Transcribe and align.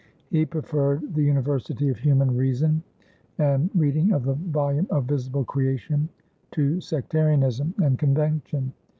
He 0.31 0.47
preferred 0.47 1.13
"the 1.13 1.21
universitie 1.27 1.91
of 1.91 1.99
humane 1.99 2.35
reason 2.35 2.81
and 3.37 3.69
reading 3.75 4.13
of 4.13 4.23
the 4.23 4.33
volume 4.33 4.87
of 4.89 5.05
visible 5.05 5.43
creation" 5.45 6.09
to 6.53 6.81
sectarianism 6.81 7.75
and 7.83 7.99
convention. 7.99 8.73